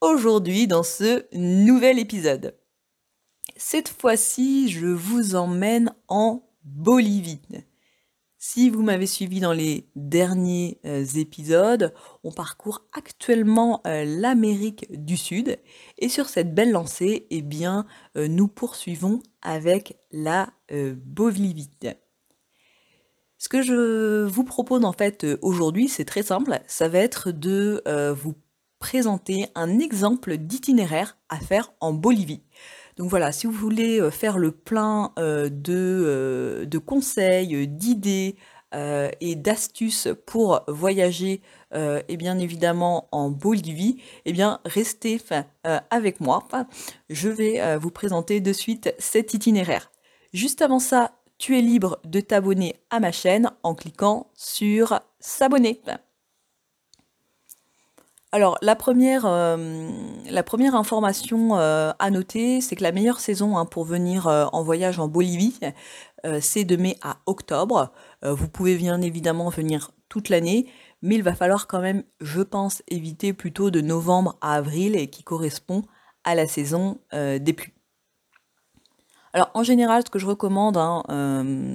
aujourd'hui 0.00 0.66
dans 0.66 0.82
ce 0.82 1.24
nouvel 1.34 1.98
épisode. 1.98 2.56
Cette 3.56 3.88
fois-ci, 3.88 4.68
je 4.70 4.86
vous 4.86 5.34
emmène 5.34 5.94
en 6.08 6.42
Bolivie. 6.64 7.40
Si 8.48 8.70
vous 8.70 8.82
m'avez 8.82 9.06
suivi 9.06 9.40
dans 9.40 9.52
les 9.52 9.88
derniers 9.96 10.78
euh, 10.84 11.04
épisodes, 11.16 11.92
on 12.22 12.30
parcourt 12.30 12.86
actuellement 12.92 13.80
euh, 13.86 14.04
l'Amérique 14.04 14.86
du 14.90 15.16
Sud 15.16 15.58
et 15.98 16.08
sur 16.08 16.28
cette 16.28 16.54
belle 16.54 16.70
lancée, 16.70 17.26
eh 17.30 17.42
bien, 17.42 17.86
euh, 18.16 18.28
nous 18.28 18.46
poursuivons 18.46 19.20
avec 19.42 19.96
la 20.12 20.50
Bolivie. 20.70 21.70
Ce 23.38 23.48
que 23.48 23.62
je 23.62 24.24
vous 24.24 24.44
propose 24.44 24.84
en 24.84 24.92
fait 24.92 25.26
aujourd'hui, 25.42 25.88
c'est 25.88 26.04
très 26.04 26.22
simple, 26.22 26.60
ça 26.66 26.88
va 26.88 26.98
être 26.98 27.30
de 27.30 27.82
vous 28.12 28.34
présenter 28.78 29.48
un 29.54 29.78
exemple 29.78 30.36
d'itinéraire 30.36 31.16
à 31.28 31.38
faire 31.40 31.72
en 31.80 31.92
Bolivie. 31.92 32.42
Donc 32.96 33.10
voilà, 33.10 33.30
si 33.30 33.46
vous 33.46 33.52
voulez 33.52 34.00
euh, 34.00 34.10
faire 34.10 34.38
le 34.38 34.52
plein 34.52 35.12
euh, 35.18 35.48
de, 35.50 35.74
euh, 35.74 36.64
de, 36.64 36.78
conseils, 36.78 37.68
d'idées 37.68 38.36
et 39.20 39.36
d'astuces 39.36 40.08
pour 40.26 40.62
voyager, 40.68 41.40
et 41.72 42.16
bien 42.18 42.38
évidemment 42.38 43.08
en 43.10 43.30
Bolivie, 43.30 44.02
eh 44.26 44.34
bien 44.34 44.60
restez 44.66 45.18
avec 45.64 46.20
moi. 46.20 46.46
je 47.08 47.30
vais 47.30 47.78
vous 47.78 47.90
présenter 47.90 48.40
de 48.42 48.52
suite 48.52 48.94
cet 48.98 49.32
itinéraire. 49.32 49.90
Juste 50.34 50.60
avant 50.60 50.80
ça, 50.80 51.12
tu 51.38 51.56
es 51.56 51.62
libre 51.62 52.00
de 52.04 52.20
t'abonner 52.20 52.76
à 52.90 53.00
ma 53.00 53.12
chaîne 53.12 53.50
en 53.62 53.74
cliquant 53.74 54.30
sur 54.34 55.00
s'abonner. 55.20 55.80
Alors, 58.36 58.58
la 58.60 58.76
première, 58.76 59.24
euh, 59.24 59.88
la 60.28 60.42
première 60.42 60.74
information 60.74 61.56
euh, 61.56 61.92
à 61.98 62.10
noter, 62.10 62.60
c'est 62.60 62.76
que 62.76 62.82
la 62.82 62.92
meilleure 62.92 63.18
saison 63.18 63.56
hein, 63.56 63.64
pour 63.64 63.86
venir 63.86 64.28
euh, 64.28 64.44
en 64.52 64.62
voyage 64.62 64.98
en 64.98 65.08
Bolivie, 65.08 65.58
c'est 66.40 66.64
de 66.64 66.76
mai 66.76 66.98
à 67.02 67.16
octobre. 67.24 67.92
vous 68.22 68.48
pouvez 68.48 68.76
bien 68.76 69.00
évidemment 69.00 69.48
venir 69.48 69.92
toute 70.10 70.28
l'année, 70.28 70.66
mais 71.00 71.14
il 71.14 71.22
va 71.22 71.34
falloir 71.34 71.66
quand 71.66 71.80
même, 71.80 72.02
je 72.20 72.42
pense, 72.42 72.82
éviter 72.88 73.32
plutôt 73.32 73.70
de 73.70 73.80
novembre 73.80 74.36
à 74.42 74.56
avril 74.56 74.96
et 74.96 75.08
qui 75.08 75.22
correspond 75.22 75.84
à 76.24 76.34
la 76.34 76.46
saison 76.48 76.98
des 77.12 77.52
pluies. 77.52 77.74
Alors 79.32 79.50
en 79.54 79.62
général, 79.62 80.02
ce 80.04 80.10
que 80.10 80.18
je 80.18 80.26
recommande, 80.26 80.76
hein, 80.76 81.04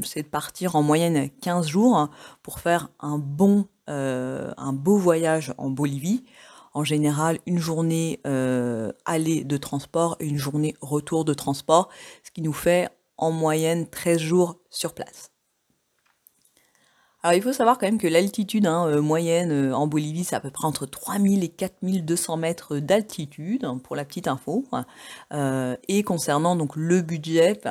c'est 0.04 0.24
de 0.24 0.28
partir 0.28 0.76
en 0.76 0.84
moyenne 0.84 1.30
15 1.42 1.68
jours 1.68 2.10
pour 2.44 2.60
faire 2.60 2.90
un 3.00 3.18
bon, 3.18 3.68
un 3.88 4.74
beau 4.74 4.98
voyage 4.98 5.54
en 5.58 5.70
Bolivie 5.70 6.26
en 6.74 6.84
général 6.84 7.40
une 7.46 7.60
journée 7.60 8.20
euh, 8.26 8.92
aller 9.06 9.44
de 9.44 9.58
transport 9.58 10.16
et 10.20 10.28
une 10.28 10.38
journée 10.38 10.76
retour 10.82 11.26
de 11.26 11.34
transport, 11.34 11.90
ce 12.24 12.32
qui 12.32 12.42
nous 12.42 12.54
fait 12.54 12.90
en 13.18 13.32
moyenne 13.32 13.88
13 13.88 14.20
jours 14.20 14.60
sur 14.70 14.94
place. 14.94 15.32
Alors 17.24 17.36
il 17.36 17.44
faut 17.44 17.54
savoir 17.54 17.78
quand 17.78 17.86
même 17.86 18.00
que 18.00 18.08
l'altitude 18.08 18.66
hein, 18.66 18.88
euh, 18.88 19.02
moyenne 19.02 19.52
euh, 19.52 19.76
en 19.76 19.86
Bolivie, 19.86 20.24
c'est 20.24 20.36
à 20.36 20.40
peu 20.40 20.50
près 20.50 20.66
entre 20.66 20.88
3000 20.88 21.44
et 21.44 21.50
4200 21.50 22.38
mètres 22.38 22.78
d'altitude, 22.78 23.64
hein, 23.64 23.78
pour 23.78 23.96
la 23.96 24.06
petite 24.06 24.28
info. 24.28 24.66
et 25.32 26.04
concernant 26.04 26.56
donc 26.56 26.76
le 26.76 27.02
budget, 27.02 27.62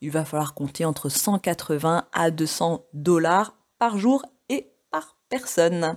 il 0.00 0.10
va 0.10 0.24
falloir 0.24 0.54
compter 0.54 0.84
entre 0.84 1.08
180 1.08 2.08
à 2.12 2.30
200 2.30 2.86
dollars 2.92 3.54
par 3.78 3.98
jour 3.98 4.24
et 4.48 4.72
par 4.90 5.16
personne. 5.28 5.96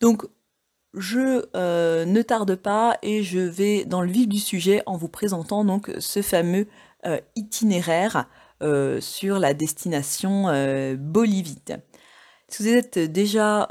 Donc 0.00 0.26
je 0.96 1.44
euh, 1.56 2.04
ne 2.04 2.22
tarde 2.22 2.54
pas 2.54 2.98
et 3.02 3.22
je 3.22 3.40
vais 3.40 3.84
dans 3.84 4.00
le 4.00 4.10
vif 4.10 4.28
du 4.28 4.38
sujet 4.38 4.82
en 4.86 4.96
vous 4.96 5.08
présentant 5.08 5.64
donc 5.64 5.90
ce 5.98 6.22
fameux 6.22 6.66
euh, 7.06 7.20
itinéraire 7.36 8.28
euh, 8.62 9.00
sur 9.00 9.38
la 9.38 9.54
destination 9.54 10.44
bolivite. 10.98 11.72
Si 12.48 12.62
vous 12.62 12.68
êtes 12.68 12.98
déjà, 12.98 13.66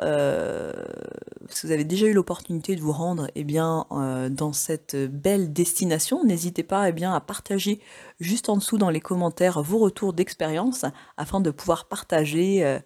si 1.49 1.65
vous 1.65 1.71
avez 1.71 1.85
déjà 1.85 2.07
eu 2.07 2.13
l'opportunité 2.13 2.75
de 2.75 2.81
vous 2.81 2.91
rendre 2.91 3.29
eh 3.35 3.43
dans 3.43 4.51
cette 4.51 4.97
belle 4.97 5.53
destination, 5.53 6.25
n'hésitez 6.25 6.63
pas 6.63 6.89
eh 6.89 7.05
à 7.05 7.21
partager 7.21 7.79
juste 8.19 8.49
en 8.49 8.57
dessous 8.57 8.77
dans 8.77 8.89
les 8.89 8.99
commentaires 8.99 9.61
vos 9.61 9.77
retours 9.77 10.11
d'expérience 10.11 10.83
afin 11.15 11.39
de 11.39 11.51
pouvoir 11.51 11.85
partager 11.85 12.79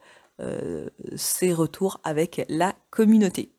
ces 1.16 1.54
retours 1.54 2.00
avec 2.04 2.46
la 2.48 2.76
communauté. 2.92 3.57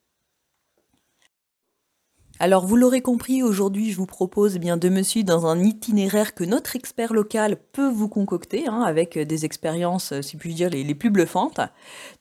Alors 2.40 2.64
vous 2.64 2.76
l'aurez 2.76 3.00
compris, 3.00 3.42
aujourd'hui 3.42 3.90
je 3.90 3.96
vous 3.96 4.06
propose 4.06 4.54
eh 4.54 4.58
bien 4.60 4.76
de 4.76 4.88
me 4.88 5.02
suivre 5.02 5.26
dans 5.26 5.46
un 5.46 5.58
itinéraire 5.60 6.36
que 6.36 6.44
notre 6.44 6.76
expert 6.76 7.12
local 7.12 7.56
peut 7.72 7.88
vous 7.88 8.08
concocter, 8.08 8.68
hein, 8.68 8.82
avec 8.82 9.18
des 9.18 9.44
expériences, 9.44 10.12
euh, 10.12 10.22
si 10.22 10.36
puis 10.36 10.54
dire, 10.54 10.70
les, 10.70 10.94
plus 10.94 11.10
bluffantes. 11.10 11.60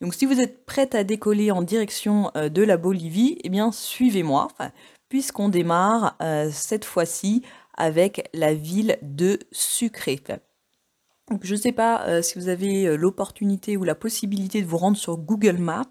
Donc 0.02 0.16
si 0.16 0.26
vous 0.26 0.40
êtes 0.40 0.66
prête 0.66 0.96
à 0.96 1.04
décoller 1.04 1.52
en 1.52 1.62
direction 1.62 2.32
euh, 2.36 2.50
de 2.50 2.64
la 2.64 2.78
Bolivie, 2.78 3.38
eh 3.44 3.50
bien 3.50 3.72
suivez-moi, 3.72 4.48
puisqu'on 5.08 5.50
démarre 5.50 6.18
euh, 6.24 6.50
cette 6.52 6.86
fois-ci 6.86 7.44
avec 7.78 8.28
la 8.34 8.56
ville 8.56 8.98
de 9.04 9.38
Sucre 9.52 10.10
je 11.42 11.56
ne 11.56 11.60
sais 11.60 11.74
pas 11.74 12.06
euh, 12.08 12.22
si 12.22 12.40
vous 12.40 12.48
avez 12.48 12.86
euh, 12.86 12.96
l'opportunité 12.96 13.76
ou 13.76 13.84
la 13.84 13.96
possibilité 13.96 14.62
de 14.62 14.68
vous 14.68 14.78
rendre 14.78 14.96
sur 14.96 15.18
Google 15.18 15.58
Maps. 15.58 15.84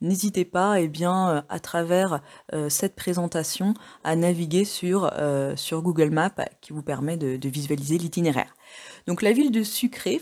N'hésitez 0.00 0.44
pas, 0.44 0.80
eh 0.80 0.86
bien, 0.86 1.30
euh, 1.30 1.42
à 1.48 1.58
travers 1.58 2.20
cette 2.68 2.94
présentation, 2.94 3.74
à 4.04 4.14
naviguer 4.16 4.64
sur, 4.64 5.10
Google 5.72 6.10
Maps 6.10 6.44
qui 6.60 6.72
vous 6.72 6.82
permet 6.82 7.16
de, 7.16 7.48
visualiser 7.48 7.98
l'itinéraire. 7.98 8.54
Donc 9.06 9.22
la 9.22 9.32
ville 9.32 9.50
de 9.50 9.62
Sucré, 9.62 10.20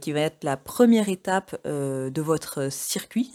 qui 0.00 0.12
va 0.12 0.20
être 0.20 0.44
la 0.44 0.56
première 0.56 1.08
étape 1.08 1.56
de 1.64 2.20
votre 2.20 2.70
circuit. 2.70 3.32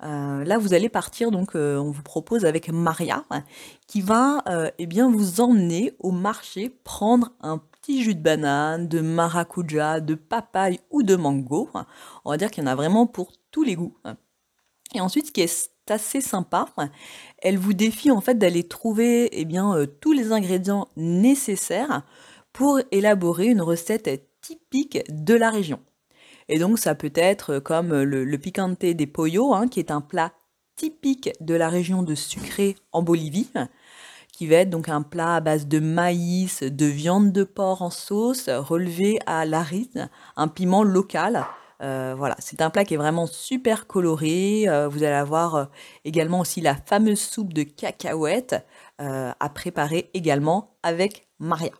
là, 0.00 0.58
vous 0.58 0.74
allez 0.74 0.88
partir, 0.88 1.30
donc 1.30 1.54
on 1.54 1.90
vous 1.90 2.02
propose 2.02 2.44
avec 2.44 2.70
Maria, 2.70 3.24
qui 3.86 4.00
va 4.00 4.42
eh 4.78 4.86
bien, 4.86 5.10
vous 5.10 5.40
emmener 5.40 5.94
au 5.98 6.10
marché 6.10 6.70
prendre 6.84 7.32
un 7.40 7.60
petit 7.80 8.02
jus 8.02 8.14
de 8.14 8.20
banane, 8.20 8.88
de 8.88 9.00
maracuja, 9.00 10.00
de 10.00 10.14
papaye 10.14 10.80
ou 10.90 11.02
de 11.02 11.16
mango. 11.16 11.68
On 12.24 12.30
va 12.30 12.36
dire 12.36 12.50
qu'il 12.50 12.62
y 12.62 12.66
en 12.66 12.70
a 12.70 12.74
vraiment 12.74 13.06
pour 13.06 13.32
tous 13.50 13.62
les 13.62 13.74
goûts. 13.74 13.96
Et 14.94 15.00
ensuite, 15.00 15.26
ce 15.26 15.32
qui 15.32 15.40
est 15.40 15.70
assez 15.88 16.20
sympa, 16.20 16.66
elle 17.38 17.58
vous 17.58 17.72
défie 17.72 18.10
en 18.10 18.20
fait 18.20 18.36
d'aller 18.36 18.64
trouver 18.64 19.28
eh 19.32 19.44
bien, 19.44 19.74
euh, 19.74 19.86
tous 19.86 20.12
les 20.12 20.32
ingrédients 20.32 20.88
nécessaires 20.96 22.04
pour 22.52 22.80
élaborer 22.90 23.46
une 23.46 23.62
recette 23.62 24.28
typique 24.40 25.00
de 25.08 25.34
la 25.34 25.50
région. 25.50 25.80
Et 26.48 26.58
donc 26.58 26.78
ça 26.78 26.94
peut 26.94 27.12
être 27.14 27.58
comme 27.60 28.02
le, 28.02 28.38
picante 28.38 28.80
des 28.80 29.06
pollo, 29.06 29.54
hein, 29.54 29.68
qui 29.68 29.78
est 29.78 29.90
un 29.90 30.00
plat 30.00 30.32
typique 30.76 31.30
de 31.40 31.54
la 31.54 31.68
région 31.68 32.02
de 32.02 32.14
Sucré 32.14 32.76
en 32.92 33.02
Bolivie 33.02 33.50
va 34.46 34.56
être 34.56 34.70
donc 34.70 34.88
un 34.88 35.02
plat 35.02 35.36
à 35.36 35.40
base 35.40 35.66
de 35.66 35.80
maïs, 35.80 36.62
de 36.62 36.86
viande 36.86 37.32
de 37.32 37.44
porc 37.44 37.82
en 37.82 37.90
sauce, 37.90 38.48
relevé 38.48 39.18
à 39.26 39.44
l'aride, 39.44 40.08
un 40.36 40.48
piment 40.48 40.82
local. 40.82 41.44
Euh, 41.82 42.14
voilà, 42.16 42.36
c'est 42.38 42.60
un 42.60 42.70
plat 42.70 42.84
qui 42.84 42.94
est 42.94 42.98
vraiment 42.98 43.26
super 43.26 43.86
coloré. 43.86 44.68
Euh, 44.68 44.88
vous 44.88 45.02
allez 45.02 45.14
avoir 45.14 45.54
euh, 45.54 45.64
également 46.04 46.40
aussi 46.40 46.60
la 46.60 46.74
fameuse 46.74 47.20
soupe 47.20 47.52
de 47.52 47.62
cacahuètes 47.62 48.56
à 48.98 49.48
préparer 49.48 50.10
également 50.12 50.76
avec 50.82 51.26
Maria. 51.38 51.70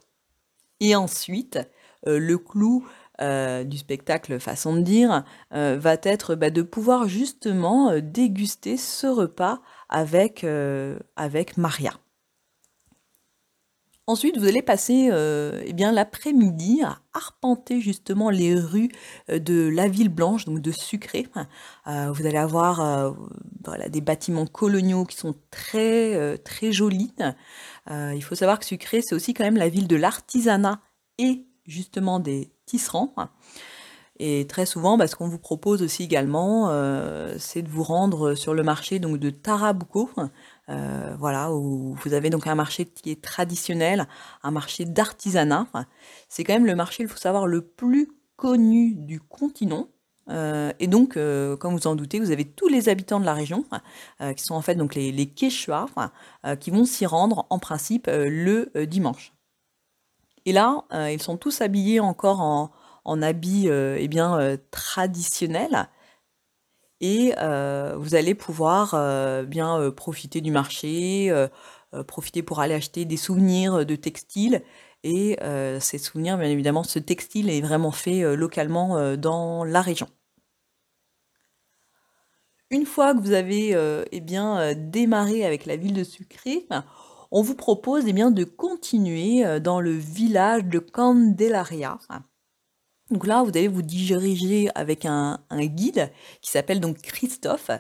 Et 0.81 0.97
ensuite, 0.97 1.59
le 2.07 2.39
clou 2.39 2.89
du 3.21 3.77
spectacle, 3.77 4.41
façon 4.41 4.75
de 4.75 4.81
dire, 4.81 5.25
va 5.51 5.97
être 6.03 6.35
bah, 6.35 6.49
de 6.49 6.63
pouvoir 6.63 7.09
justement 7.09 7.93
déguster 8.01 8.79
ce 8.79 9.07
repas 9.07 9.61
avec, 9.91 10.47
avec 11.17 11.59
Maria. 11.59 11.93
Ensuite, 14.11 14.39
vous 14.39 14.49
allez 14.49 14.61
passer 14.61 15.09
euh, 15.13 15.63
eh 15.65 15.73
bien 15.73 15.93
l'après-midi 15.93 16.83
à 16.83 16.99
arpenter 17.13 17.81
justement 17.81 18.29
les 18.29 18.57
rues 18.57 18.91
euh, 19.31 19.39
de 19.39 19.69
la 19.69 19.87
ville 19.87 20.09
blanche, 20.09 20.47
donc 20.47 20.59
de 20.59 20.73
Sucré. 20.73 21.29
Euh, 21.87 22.11
vous 22.11 22.27
allez 22.27 22.37
avoir 22.37 23.15
voilà, 23.65 23.89
des 23.89 24.01
bâtiments 24.01 24.47
coloniaux 24.47 25.05
qui 25.05 25.17
sont 25.17 25.37
très 25.53 26.39
très 26.39 26.73
jolis. 26.73 27.15
il 27.89 28.23
faut 28.25 28.35
savoir 28.35 28.59
que 28.59 28.65
Sucré, 28.65 29.01
c'est 29.01 29.15
aussi 29.15 29.33
quand 29.33 29.45
même 29.45 29.57
la 29.57 29.69
ville 29.69 29.87
de 29.87 29.95
l'artisanat 29.95 30.81
et 31.19 31.47
justement 31.65 32.19
des 32.19 32.51
tisserands. 32.67 33.15
Et 34.19 34.49
très 34.49 34.67
souvent, 34.67 34.99
bah, 34.99 35.07
ce 35.07 35.15
qu'on 35.15 35.29
vous 35.29 35.39
propose 35.39 35.83
aussi 35.83 36.03
également, 36.03 36.69
c'est 37.39 37.63
de 37.63 37.69
vous 37.69 37.85
rendre 37.85 38.35
sur 38.35 38.55
le 38.55 38.65
marché 38.65 38.99
donc 38.99 39.19
de 39.19 39.31
Tarabuco, 39.31 40.11
euh, 40.69 41.17
voilà, 41.19 41.53
où 41.53 41.95
vous 41.95 42.15
avez 42.15 42.31
donc 42.31 42.47
un 42.47 42.55
marché 42.55 42.85
qui 42.85 43.11
est 43.11 43.23
traditionnel, 43.23 44.07
un 44.43 44.51
marché 44.51 44.85
d'artisanat. 44.85 45.67
C'est 46.29 46.45
quand 46.45 46.53
même 46.53 46.67
le 46.67 46.77
marché, 46.77 47.03
il 47.03 47.09
faut 47.09 47.19
savoir, 47.19 47.47
le 47.47 47.63
plus 47.63 48.09
connu 48.37 48.95
du 48.95 49.21
continent. 49.21 49.89
Euh, 50.29 50.73
et 50.79 50.87
donc, 50.87 51.17
euh, 51.17 51.57
comme 51.57 51.75
vous 51.75 51.89
en 51.89 51.97
doutez, 51.97 52.21
vous 52.21 52.31
avez 52.31 52.45
tous 52.45 52.69
les 52.69 52.89
habitants 52.89 53.19
de 53.19 53.25
la 53.25 53.35
région, 53.35 53.65
qui 54.37 54.45
sont 54.45 54.55
en 54.55 54.63
fait 54.63 54.77
donc 54.77 54.95
les, 54.95 55.11
les 55.11 55.27
Quechua, 55.27 55.87
qui 56.61 56.71
vont 56.71 56.85
s'y 56.85 57.07
rendre 57.07 57.47
en 57.51 57.59
principe 57.59 58.09
le 58.09 58.71
dimanche. 58.87 59.33
Et 60.47 60.53
là, 60.53 60.85
ils 61.11 61.23
sont 61.23 61.37
tous 61.37 61.61
habillés 61.61 62.01
encore 62.01 62.41
en, 62.41 62.71
en 63.05 63.23
habits 63.23 63.69
eh 63.69 64.09
bien, 64.09 64.57
traditionnels 64.71 65.89
et 67.01 67.33
vous 67.97 68.15
allez 68.15 68.35
pouvoir 68.35 69.45
bien 69.47 69.91
profiter 69.91 70.41
du 70.41 70.51
marché, 70.51 71.33
profiter 72.07 72.43
pour 72.43 72.61
aller 72.61 72.75
acheter 72.75 73.05
des 73.05 73.17
souvenirs 73.17 73.85
de 73.85 73.97
textiles. 73.97 74.63
Et 75.03 75.39
ces 75.81 75.99
souvenirs, 75.99 76.37
bien 76.37 76.49
évidemment, 76.49 76.83
ce 76.83 76.99
textile 76.99 77.49
est 77.51 77.63
vraiment 77.63 77.93
fait 77.93 78.37
localement 78.37 79.17
dans 79.17 79.65
la 79.65 79.81
région. 79.81 80.09
Une 82.71 82.87
fois 82.87 83.15
que 83.15 83.21
vous 83.21 83.33
avez 83.33 83.77
eh 84.13 84.21
bien, 84.21 84.75
démarré 84.75 85.45
avec 85.45 85.67
la 85.67 85.77
ville 85.77 85.95
de 85.95 86.05
Sucré, 86.05 86.69
on 87.33 87.43
vous 87.43 87.55
propose 87.55 88.05
eh 88.07 88.13
bien, 88.13 88.31
de 88.31 88.45
continuer 88.45 89.61
dans 89.61 89.81
le 89.81 89.93
village 89.93 90.65
de 90.65 90.79
Candelaria. 90.79 91.99
Donc 93.11 93.27
là, 93.27 93.43
vous 93.43 93.51
allez 93.51 93.69
vous 93.69 93.83
diriger 93.83 94.69
avec 94.75 95.05
un, 95.05 95.41
guide 95.53 96.11
qui 96.43 96.51
s'appelle 96.51 96.81
donc 96.81 96.99
Christophe, 96.99 97.71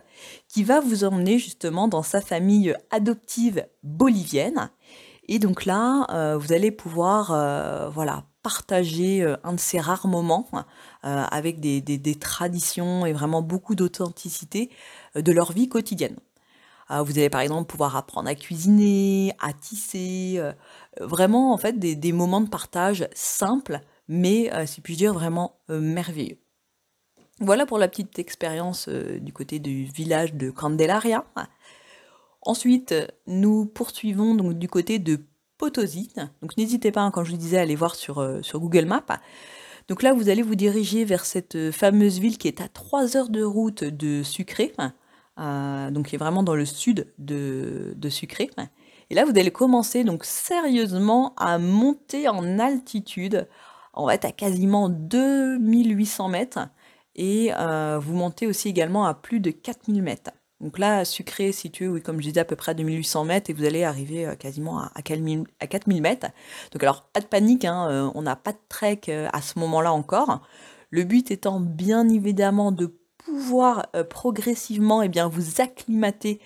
qui 0.49 0.65
va 0.65 0.81
vous 0.81 1.05
emmener 1.05 1.39
justement 1.39 1.87
dans 1.87 2.03
sa 2.03 2.21
famille 2.21 2.75
adoptive 2.91 3.65
bolivienne. 3.83 4.71
Et 5.29 5.39
donc 5.39 5.65
là, 5.65 6.07
euh, 6.11 6.37
vous 6.37 6.53
allez 6.53 6.73
pouvoir 6.73 7.31
euh, 7.31 7.89
voilà, 7.91 8.25
partager 8.43 9.23
euh, 9.23 9.37
un 9.45 9.53
de 9.53 9.61
ces 9.61 9.79
rares 9.79 10.09
moments 10.09 10.49
avec 11.03 11.61
des, 11.61 12.15
traditions 12.19 13.07
et 13.07 13.13
vraiment 13.13 13.41
beaucoup 13.41 13.77
d'authenticité 13.77 14.71
de 15.15 15.33
leur 15.33 15.53
vie 15.53 15.69
quotidienne. 15.69 16.17
vous 16.91 17.19
allez 17.19 17.31
par 17.31 17.41
exemple 17.41 17.67
pouvoir 17.69 17.97
apprendre 17.97 18.29
à 18.29 18.35
cuisiner, 18.35 19.33
à 19.41 19.53
tisser, 19.53 20.43
vraiment 21.01 21.55
en 21.55 21.57
fait 21.57 21.79
des, 21.79 21.95
des 21.95 22.13
moments 22.13 22.41
de 22.41 22.49
partage 22.49 23.09
simples 23.15 23.81
mais 24.11 24.53
euh, 24.53 24.67
si 24.67 24.81
puis 24.81 24.97
dire 24.97 25.15
vraiment 25.15 25.61
euh, 25.71 25.81
merveilleux. 25.81 26.39
Voilà 27.39 27.65
pour 27.65 27.79
la 27.79 27.87
petite 27.87 28.19
expérience 28.19 28.89
euh, 28.89 29.21
du 29.21 29.33
côté 29.33 29.61
du 29.61 29.85
village 29.85 30.35
de 30.35 30.51
Candelaria. 30.51 31.25
Ensuite, 32.43 32.93
nous 33.29 33.67
poursuivons 33.67 34.35
du 34.35 34.69
côté 34.69 34.99
de 34.99 35.21
Potosi. 35.59 36.13
Donc 36.43 36.57
n'hésitez 36.57 36.91
pas, 36.91 37.03
hein, 37.03 37.13
quand 37.13 37.23
je 37.23 37.31
vous 37.31 37.37
disais, 37.37 37.59
à 37.59 37.61
aller 37.61 37.77
voir 37.77 37.95
sur, 37.95 38.41
sur 38.43 38.59
Google 38.59 38.87
Maps. 38.87 39.21
Donc 39.89 40.03
là, 40.03 40.13
vous 40.13 40.29
allez 40.29 40.43
vous 40.43 40.57
diriger 40.57 41.05
vers 41.05 41.25
cette 41.25 41.71
fameuse 41.71 42.19
ville 42.19 42.37
qui 42.37 42.49
est 42.49 42.61
à 42.61 42.69
3 42.69 43.17
heures 43.17 43.29
de 43.29 43.45
route 43.45 43.85
de 43.85 44.23
Sucré, 44.23 44.73
donc 45.37 46.07
qui 46.07 46.15
est 46.17 46.19
vraiment 46.19 46.43
dans 46.43 46.55
le 46.55 46.65
sud 46.65 47.13
de, 47.19 47.93
de 47.95 48.09
Sucré. 48.09 48.51
Et 49.11 49.15
là, 49.15 49.25
vous 49.25 49.39
allez 49.39 49.51
commencer 49.51 50.03
donc 50.03 50.25
sérieusement 50.25 51.35
à 51.37 51.59
monter 51.59 52.27
en 52.29 52.59
altitude 52.59 53.47
on 54.01 54.07
va 54.07 54.15
être 54.15 54.25
à 54.25 54.33
quasiment 54.33 54.89
2800 54.89 56.29
mètres 56.29 56.59
et 57.15 57.53
euh, 57.55 57.99
vous 57.99 58.15
montez 58.15 58.47
aussi 58.47 58.69
également 58.69 59.05
à 59.05 59.15
plus 59.15 59.41
de 59.41 59.51
4000 59.51 60.03
mètres. 60.03 60.31
Donc 60.61 60.79
là, 60.79 61.05
Sucré 61.05 61.49
est 61.49 61.53
situé, 61.53 61.89
oui, 61.89 62.03
comme 62.03 62.21
je 62.21 62.29
disais, 62.29 62.41
à 62.41 62.45
peu 62.45 62.57
près 62.57 62.73
à 62.73 62.75
2800 62.75 63.25
mètres 63.25 63.51
et 63.51 63.53
vous 63.53 63.65
allez 63.65 63.85
arriver 63.85 64.27
euh, 64.27 64.35
quasiment 64.35 64.81
à, 64.81 65.03
4000, 65.03 65.47
mètres. 66.03 66.29
Donc 66.73 66.83
alors, 66.83 67.05
pas 67.13 67.21
de 67.21 67.27
panique, 67.27 67.65
hein, 67.65 67.89
euh, 67.91 68.11
on 68.15 68.23
n'a 68.23 68.37
pas 68.37 68.53
de 68.53 68.59
trek 68.69 69.01
à 69.11 69.43
ce 69.43 69.59
moment-là 69.59 69.93
encore. 69.93 70.43
Le 70.91 71.05
but 71.05 71.31
étant 71.31 71.61
bien 71.61 72.09
évidemment 72.09 72.73
de 72.73 72.99
pouvoir 73.19 73.87
progressivement 74.09 75.03
eh 75.03 75.09
bien, 75.09 75.29
vous 75.29 75.61
acclimater 75.61 76.41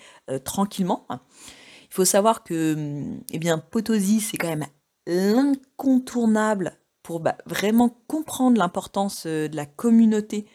tranquillement. 0.45 1.07
Il 1.11 1.95
faut 1.95 2.05
savoir 2.05 2.43
que 2.43 3.05
eh 3.31 3.39
bien, 3.39 3.59
Potosi, 3.59 4.21
c'est 4.21 4.37
quand 4.37 4.49
même 4.49 4.67
l'incontournable 5.07 6.79
pour 7.05 7.21
bah, 7.21 7.37
vraiment 7.47 7.97
comprendre 8.09 8.59
l'importance 8.59 9.25
euh, 9.27 9.47
de 9.47 9.55
la 9.55 9.67
communauté 9.67 10.47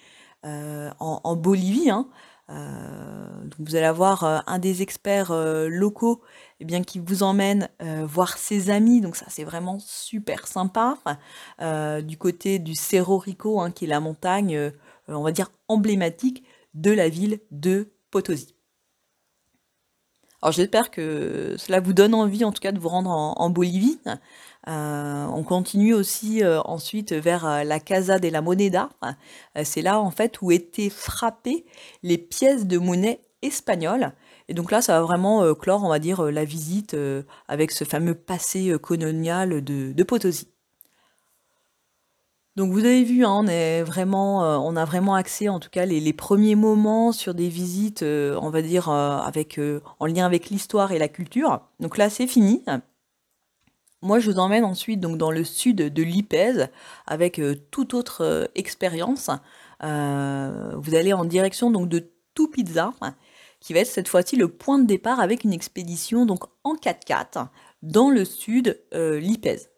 euh, 0.45 0.89
en, 0.99 1.35
Bolivie. 1.37 1.89
Hein. 1.89 2.09
Euh, 2.49 3.29
vous 3.59 3.75
allez 3.75 3.85
avoir 3.85 4.43
un 4.47 4.57
des 4.57 4.81
experts 4.81 5.31
locaux 5.69 6.21
eh 6.59 6.65
bien, 6.65 6.81
qui 6.81 6.97
vous 6.97 7.21
emmène 7.23 7.69
voir 7.79 8.37
ses 8.37 8.71
amis, 8.71 9.01
donc 9.01 9.15
ça 9.15 9.25
c'est 9.27 9.43
vraiment 9.43 9.77
super 9.79 10.47
sympa. 10.47 10.97
du 12.01 12.17
côté 12.17 12.57
du 12.57 12.73
Cerro 12.73 13.19
Rico, 13.19 13.61
hein, 13.61 13.69
qui 13.69 13.85
est 13.85 13.89
la 13.89 13.99
montagne, 13.99 14.71
on 15.09 15.21
va 15.21 15.31
dire, 15.31 15.51
emblématique 15.67 16.43
de 16.73 16.91
la 16.91 17.09
ville 17.09 17.39
de 17.51 17.91
Potosi. 18.09 18.55
Alors 20.41 20.53
j'espère 20.53 20.89
que 20.91 21.55
cela 21.57 21.79
vous 21.79 21.93
donne 21.93 22.13
envie 22.13 22.45
en 22.45 22.51
tout 22.51 22.61
cas 22.61 22.71
de 22.71 22.79
vous 22.79 22.89
rendre 22.89 23.09
en 23.09 23.49
Bolivie. 23.49 23.99
Euh, 24.67 25.25
on 25.33 25.43
continue 25.43 25.93
aussi 25.93 26.43
euh, 26.43 26.61
ensuite 26.61 27.13
vers 27.13 27.45
euh, 27.45 27.63
la 27.63 27.79
Casa 27.79 28.19
de 28.19 28.27
la 28.27 28.41
Moneda. 28.41 28.89
c'est 29.63 29.81
là 29.81 29.99
en 29.99 30.11
fait 30.11 30.41
où 30.41 30.51
étaient 30.51 30.89
frappées 30.89 31.65
les 32.03 32.17
pièces 32.17 32.67
de 32.67 32.77
monnaie 32.77 33.21
espagnoles. 33.41 34.11
Et 34.49 34.53
donc 34.53 34.71
là, 34.71 34.81
ça 34.81 34.99
va 34.99 35.01
vraiment 35.05 35.53
clore, 35.53 35.83
on 35.83 35.89
va 35.89 35.99
dire, 35.99 36.23
la 36.23 36.43
visite 36.43 36.97
avec 37.47 37.71
ce 37.71 37.83
fameux 37.83 38.15
passé 38.15 38.75
colonial 38.81 39.63
de, 39.63 40.03
Potosi. 40.03 40.47
Donc 42.59 42.73
vous 42.73 42.85
avez 42.85 43.03
vu, 43.03 43.23
hein, 43.23 43.31
on, 43.31 43.47
est 43.47 43.81
vraiment, 43.83 44.39
on 44.63 44.75
a 44.75 44.83
vraiment 44.83 45.15
accès, 45.15 45.47
en 45.47 45.59
tout 45.59 45.69
cas, 45.69 45.85
les, 45.85 46.13
premiers 46.13 46.55
moments 46.55 47.11
sur 47.11 47.33
des 47.33 47.47
visites, 47.47 48.03
on 48.03 48.49
va 48.49 48.61
dire, 48.61 48.89
avec, 48.89 49.59
en 49.99 50.05
lien 50.05 50.25
avec 50.25 50.49
l'histoire 50.49 50.91
et 50.91 50.99
la 50.99 51.07
culture. 51.07 51.61
Donc 51.79 51.97
là, 51.97 52.09
c'est 52.09 52.27
fini. 52.27 52.61
Moi, 54.01 54.19
je 54.19 54.31
vous 54.31 54.39
emmène 54.39 54.63
ensuite 54.63 55.01
donc 55.01 55.17
dans 55.17 55.31
le 55.31 55.43
sud 55.43 55.77
de 55.77 56.03
l'Ipèze 56.03 56.69
avec 57.05 57.37
euh, 57.37 57.55
toute 57.69 57.93
autre 57.93 58.21
euh, 58.23 58.45
expérience. 58.55 59.29
Euh, 59.83 60.73
vous 60.77 60.95
allez 60.95 61.11
en 61.11 61.25
direction 61.25 61.69
donc 61.69 61.89
de 61.89 62.09
Tupizza, 62.33 62.93
qui 63.59 63.73
va 63.73 63.81
être 63.81 63.87
cette 63.87 64.07
fois-ci 64.07 64.37
le 64.37 64.47
point 64.47 64.79
de 64.79 64.85
départ 64.85 65.19
avec 65.19 65.43
une 65.43 65.51
expédition 65.51 66.25
donc 66.25 66.45
en 66.63 66.75
4x4 66.75 67.47
dans 67.81 68.09
le 68.09 68.23
sud 68.23 68.81
l'Ipèze. 68.93 69.69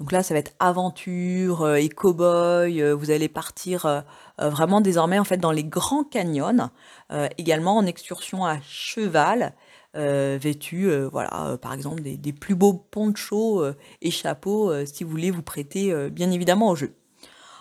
Donc 0.00 0.12
là, 0.12 0.22
ça 0.22 0.34
va 0.34 0.40
être 0.40 0.52
aventure 0.58 1.76
et 1.76 1.88
cow-boy. 1.88 2.92
vous 2.92 3.10
allez 3.10 3.28
partir 3.28 4.04
vraiment 4.38 4.80
désormais 4.80 5.18
en 5.18 5.24
fait 5.24 5.36
dans 5.36 5.52
les 5.52 5.64
grands 5.64 6.04
canyons, 6.04 6.70
également 7.38 7.76
en 7.76 7.86
excursion 7.86 8.44
à 8.44 8.60
cheval 8.62 9.54
euh, 9.94 10.38
euh, 10.72 11.08
voilà, 11.12 11.46
euh, 11.46 11.56
par 11.56 11.74
exemple 11.74 12.02
des, 12.02 12.32
plus 12.32 12.54
beaux 12.54 12.72
ponchos 12.72 13.64
et 14.00 14.10
chapeaux, 14.10 14.72
si 14.86 15.04
vous 15.04 15.10
voulez 15.10 15.30
vous 15.30 15.42
prêter 15.42 15.94
bien 16.10 16.30
évidemment 16.30 16.70
au 16.70 16.76
jeu. 16.76 16.94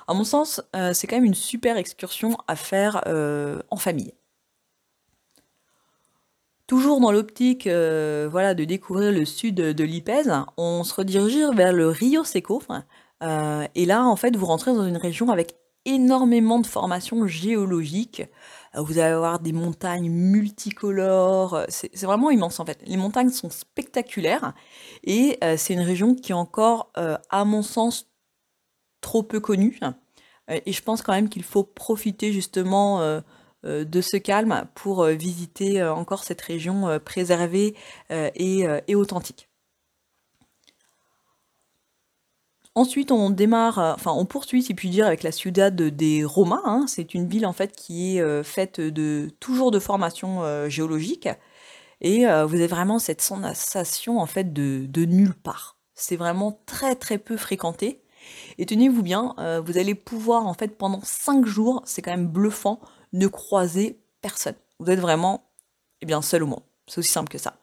À 0.08 0.14
mon 0.14 0.24
sens, 0.24 0.62
c'est 0.94 1.08
quand 1.08 1.16
même 1.16 1.26
une 1.26 1.34
super 1.34 1.78
excursion 1.78 2.38
à 2.48 2.56
faire 2.56 3.04
en 3.70 3.78
famille. 3.78 4.14
Toujours 6.72 7.02
dans 7.02 7.12
l'optique 7.12 7.66
voilà, 7.66 8.54
de 8.54 8.64
découvrir 8.64 9.12
le 9.12 9.26
sud 9.26 9.56
de 9.56 9.84
l'Ipèze, 9.84 10.32
on 10.56 10.86
se 10.86 10.94
redirige 10.94 11.54
vers 11.54 11.74
le 11.74 11.90
Rio 11.90 12.24
Seco. 12.24 12.64
et 13.22 13.86
là, 13.86 14.06
en 14.06 14.16
fait, 14.16 14.38
vous 14.38 14.46
rentrez 14.46 14.74
dans 14.74 14.88
une 14.88 14.96
région 14.96 15.32
avec 15.32 15.54
énormément 15.84 16.60
de 16.60 16.68
formations 16.68 17.28
géologiques. 17.28 18.24
Euh, 18.76 18.82
vous 18.82 19.00
allez 19.00 19.14
avoir 19.14 19.40
des 19.40 19.52
montagnes 19.52 20.10
multicolores. 20.10 21.56
Euh, 21.56 21.66
c'est 21.68 22.04
vraiment 22.04 22.30
immense 22.30 22.62
en 22.62 22.66
fait. 22.66 22.82
Les 22.86 22.96
montagnes 22.96 23.32
sont 23.32 23.50
spectaculaires 23.50 24.54
et 25.04 25.38
euh, 25.44 25.58
c'est 25.58 25.74
une 25.74 25.82
région 25.82 26.16
qui 26.16 26.32
est 26.32 26.36
encore, 26.36 26.94
à 26.96 27.44
mon 27.44 27.64
sens, 27.64 28.08
trop 29.02 29.24
peu 29.24 29.42
connue. 29.42 29.78
Et 30.66 30.72
je 30.72 30.82
pense 30.82 31.02
quand 31.02 31.14
même 31.14 31.28
qu'il 31.28 31.44
faut 31.44 31.64
profiter 31.64 32.32
justement 32.32 33.22
de 33.64 34.02
ce 34.02 34.18
calme 34.18 34.66
pour 34.76 35.06
visiter 35.06 35.84
encore 35.84 36.24
cette 36.24 36.42
région 36.42 37.00
préservée 37.04 37.76
et, 38.10 38.96
authentique. 38.96 39.48
Ensuite, 42.74 43.12
on 43.12 43.30
démarre, 43.30 43.80
euh, 43.80 43.94
enfin, 43.94 44.14
on 44.16 44.26
poursuit, 44.26 44.64
si 44.64 44.74
puis 44.74 44.90
dire, 44.90 45.06
avec 45.06 45.24
la 45.24 45.34
Ciudad 45.34 45.76
des 45.76 46.24
Romains. 46.24 46.62
hein. 46.64 46.86
C'est 46.88 47.14
une 47.14 47.28
ville 47.28 47.46
en 47.46 47.52
fait 47.52 47.74
qui 47.76 48.16
est 48.16 48.22
euh, 48.22 48.44
faite 48.44 48.80
de 48.80 49.30
toujours 49.42 49.72
de 49.72 49.80
formations 49.80 50.44
euh, 50.44 50.70
géologiques, 50.70 51.28
et 52.00 52.28
euh, 52.28 52.46
vous 52.46 52.56
avez 52.56 52.68
vraiment 52.68 52.98
cette 53.00 53.22
sensation 53.22 54.20
en 54.20 54.26
fait 54.26 54.54
de, 54.54 55.06
nulle 55.06 55.34
part. 55.36 55.78
C'est 55.96 56.16
vraiment 56.16 56.62
très 56.66 56.96
très 56.96 57.18
peu 57.18 57.38
fréquenté. 57.38 58.02
Et 58.58 58.66
tenez-vous 58.66 59.04
bien, 59.04 59.36
euh, 59.40 59.62
vous 59.62 59.78
allez 59.78 59.96
pouvoir 59.96 60.48
en 60.48 60.54
fait 60.54 60.78
pendant 60.78 61.02
5 61.04 61.46
jours, 61.46 61.82
c'est 61.86 62.02
quand 62.02 62.12
même 62.12 62.28
bluffant, 62.28 62.80
ne 63.14 63.28
croiser 63.28 64.00
personne. 64.22 64.56
Vous 64.80 64.90
êtes 64.90 65.00
vraiment, 65.00 65.50
eh 66.02 66.06
bien, 66.06 66.22
seul 66.22 66.44
au 66.44 66.48
monde. 66.48 66.64
C'est 66.88 67.00
aussi 67.00 67.12
simple 67.12 67.30
que 67.30 67.38
ça. 67.38 67.56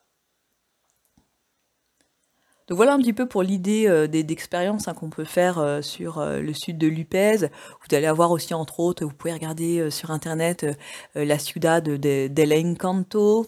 Donc 2.69 2.77
voilà 2.77 2.93
un 2.93 2.99
petit 2.99 3.15
peu 3.15 3.27
pour 3.27 3.43
l'idée 3.43 3.87
euh, 3.89 4.07
d'expériences 4.07 4.89
hein, 4.89 4.95
qu'on 4.95 5.09
peut 5.09 5.25
faire 5.25 5.59
euh, 5.59 5.81
sur 5.81 6.19
euh, 6.19 6.41
le 6.41 6.53
sud 6.53 6.77
de 6.77 6.87
Lupez. 6.87 7.39
Vous 7.39 7.97
allez 7.97 8.07
avoir 8.07 8.31
aussi, 8.31 8.53
entre 8.53 8.81
autres, 8.81 9.07
vous 9.07 9.15
pouvez 9.15 9.33
regarder 9.33 9.79
euh, 9.79 9.91
sur 9.91 10.11
internet 10.11 10.67
la 11.15 11.39
ciudad 11.39 11.83
de, 11.83 12.29
del 12.29 12.53
Encanto, 12.53 13.47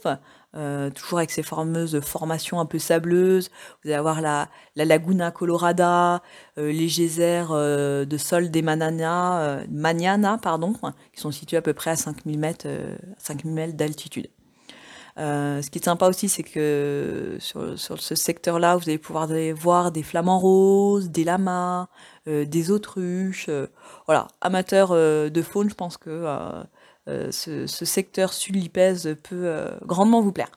euh, 0.57 0.91
toujours 0.91 1.19
avec 1.19 1.31
ses 1.31 1.45
fameuses 1.45 2.01
formations 2.01 2.59
un 2.59 2.67
peu 2.67 2.81
sableuses. 2.81 3.51
Vous 3.83 3.91
allez 3.91 3.95
avoir 3.95 4.21
la, 4.21 4.49
la 4.75 4.85
Laguna 4.85 5.31
Colorada, 5.31 6.23
euh, 6.59 6.73
les 6.73 6.89
geysers 6.89 7.47
euh, 7.53 8.05
de 8.05 8.17
Sol 8.17 8.51
de 8.51 8.61
Manana, 8.61 9.61
Mañana, 9.71 10.39
pardon, 10.39 10.75
hein, 10.83 10.93
qui 11.13 11.21
sont 11.21 11.31
situés 11.31 11.57
à 11.57 11.63
peu 11.63 11.73
près 11.73 11.93
à 11.93 11.97
5000 11.97 12.39
mètres, 12.39 12.67
5000 13.19 13.53
mètres 13.53 13.77
d'altitude. 13.77 14.29
Ce 15.17 15.69
qui 15.69 15.79
est 15.79 15.85
sympa 15.85 16.09
aussi, 16.09 16.31
c'est 16.31 16.43
que 16.43 17.37
sur, 17.41 17.79
sur 17.79 18.01
ce 18.01 18.15
secteur-là, 18.15 18.77
vous 18.77 18.89
allez 18.89 18.97
pouvoir 18.97 19.29
voir 19.55 19.93
des 19.93 20.03
flamants 20.03 20.39
roses, 20.39 21.11
des 21.11 21.25
lamas, 21.25 21.89
des 22.27 22.71
autruches. 22.71 23.51
voilà, 24.07 24.29
amateurs 24.41 24.95
de 24.95 25.43
faune, 25.43 25.69
je 25.69 25.75
pense 25.75 25.99
que 25.99 26.25
euh, 27.09 27.33
ce, 27.33 27.67
secteur 27.67 28.33
sud-lipèze 28.33 29.17
peut 29.23 29.47
euh, 29.47 29.71
grandement 29.85 30.21
vous 30.21 30.33
plaire. 30.33 30.51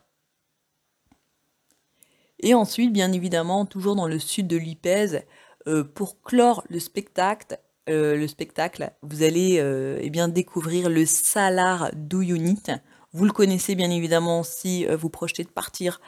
Et 2.39 2.53
ensuite, 2.53 2.91
bien 2.91 3.11
évidemment, 3.13 3.65
toujours 3.65 3.95
dans 3.95 4.07
le 4.07 4.19
sud 4.19 4.47
de 4.47 4.57
Lipèze, 4.57 5.21
euh, 5.67 5.83
pour 5.83 6.21
clore 6.21 6.63
le 6.69 6.79
spectacle, 6.79 7.57
le 7.87 8.27
spectacle, 8.27 8.91
vous 9.01 9.23
allez 9.23 9.55
eh 9.99 10.09
bien 10.09 10.29
découvrir 10.29 10.89
le 10.89 11.05
Salar 11.05 11.89
d'Uyunit. 11.93 12.63
Vous 13.11 13.25
le 13.25 13.33
connaissez 13.33 13.75
bien 13.75 13.91
évidemment 13.91 14.41
si 14.43 14.85
vous 14.85 15.09
projetez 15.09 15.43
de 15.43 15.49
partir 15.49 15.99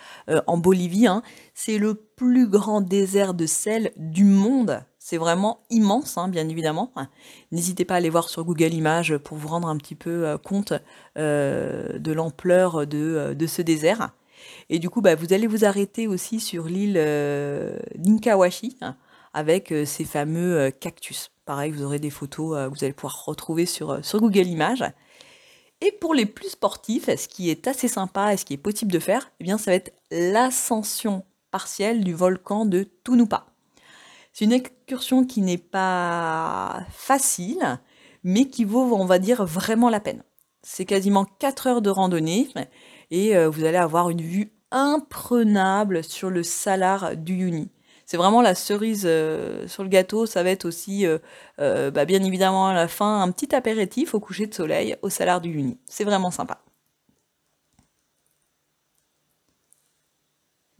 en 0.48 0.58
Bolivie. 0.58 1.06
hein. 1.06 1.22
C'est 1.54 1.78
le 1.78 1.96
plus 1.96 2.48
grand 2.48 2.80
désert 2.80 3.34
de 3.34 3.46
sel 3.46 3.92
du 3.98 4.24
monde. 4.24 4.86
C'est 5.08 5.18
vraiment 5.18 5.60
immense, 5.70 6.18
hein, 6.18 6.30
bien 6.30 6.50
évidemment. 6.50 6.92
N'hésitez 7.52 7.86
pas 7.86 7.94
à 7.94 7.98
aller 7.98 8.10
voir 8.10 8.28
sur 8.28 8.44
Google 8.44 8.74
Images 8.74 9.16
pour 9.20 9.38
vous 9.38 9.48
rendre 9.48 9.68
un 9.68 9.78
petit 9.78 9.94
peu 9.94 10.26
euh, 10.26 10.40
compte 10.40 10.74
euh, 11.20 12.00
de 12.00 12.12
l'ampleur 12.12 12.88
de, 12.88 12.98
euh, 12.98 13.34
de 13.36 13.46
ce 13.46 13.62
désert. 13.62 14.10
Et 14.70 14.80
du 14.80 14.90
coup, 14.90 15.02
bah, 15.02 15.14
vous 15.14 15.32
allez 15.32 15.46
vous 15.46 15.64
arrêter 15.64 16.08
aussi 16.08 16.40
sur 16.40 16.66
l'île 16.66 16.96
euh, 16.98 17.78
d'Inkawashi 17.94 18.78
hein, 18.82 18.96
avec 19.36 19.72
ces 19.86 20.06
fameux 20.06 20.72
cactus. 20.72 21.30
Pareil, 21.46 21.70
vous 21.70 21.84
aurez 21.84 22.00
des 22.00 22.10
photos 22.10 22.58
que 22.58 22.76
vous 22.76 22.84
allez 22.84 22.94
pouvoir 22.94 23.26
retrouver 23.26 23.68
sur, 23.68 24.04
sur 24.04 24.20
Google 24.20 24.48
Images. 24.48 24.86
Et 25.82 25.92
pour 25.92 26.16
les 26.16 26.26
plus 26.26 26.50
sportifs, 26.50 27.16
ce 27.16 27.28
qui 27.28 27.52
est 27.52 27.68
assez 27.68 27.88
sympa 27.88 28.34
et 28.34 28.38
ce 28.38 28.46
qui 28.46 28.56
est 28.56 28.58
possible 28.58 28.92
de 28.92 28.98
faire, 28.98 29.30
eh 29.40 29.44
bien, 29.44 29.60
ça 29.60 29.70
va 29.70 29.76
être 29.76 29.94
l'ascension 30.10 31.24
partielle 31.52 32.04
du 32.04 32.16
volcan 32.16 32.66
de 32.66 32.88
Tunupa. 33.04 33.46
C'est 34.38 34.44
une 34.44 34.52
excursion 34.52 35.26
qui 35.26 35.40
n'est 35.40 35.58
pas 35.58 36.86
facile, 36.92 37.80
mais 38.26 38.50
qui 38.50 38.66
vaut, 38.66 38.94
on 38.94 39.06
va 39.06 39.18
dire, 39.18 39.46
vraiment 39.46 39.90
la 39.90 40.02
peine. 40.02 40.24
C'est 40.62 40.84
quasiment 40.84 41.24
4 41.24 41.68
heures 41.68 41.82
de 41.82 41.90
randonnée 41.90 42.50
et 43.12 43.38
euh, 43.38 43.50
vous 43.50 43.64
allez 43.64 43.78
avoir 43.78 44.10
une 44.10 44.22
vue 44.22 44.52
imprenable 44.72 46.04
sur 46.04 46.30
le 46.30 46.44
salar 46.44 47.16
d'Uyuni. 47.16 47.72
C'est 48.06 48.18
vraiment 48.18 48.42
la 48.42 48.56
cerise 48.56 49.04
euh, 49.06 49.70
sur 49.70 49.84
le 49.84 49.90
gâteau. 49.90 50.26
Ça 50.26 50.44
va 50.44 50.50
être 50.50 50.66
aussi, 50.66 51.08
euh, 51.08 51.92
bah, 51.92 52.04
bien 52.04 52.22
évidemment, 52.22 52.68
à 52.68 52.74
la 52.74 52.90
fin, 52.90 53.22
un 53.22 53.32
petit 53.32 53.56
apéritif 53.56 54.14
au 54.16 54.20
coucher 54.20 54.48
de 54.48 54.54
soleil 54.54 54.98
au 55.02 55.10
salar 55.10 55.40
d'Uyuni. 55.40 55.78
C'est 55.86 56.04
vraiment 56.04 56.30
sympa. 56.30 56.60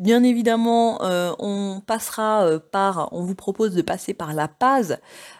Bien 0.06 0.22
évidemment, 0.22 1.02
euh, 1.02 1.34
on 1.40 1.82
passera 1.84 2.46
euh, 2.46 2.60
par, 2.60 3.10
on 3.12 3.24
vous 3.24 3.34
propose 3.34 3.74
de 3.74 3.82
passer 3.82 4.14
par 4.14 4.36
La 4.36 4.48
Paz 4.48 5.00